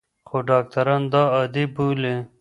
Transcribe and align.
خو 0.27 0.37
ډاکټران 0.49 1.01
دا 1.13 1.23
عادي 1.35 1.65
بولي. 1.75 2.15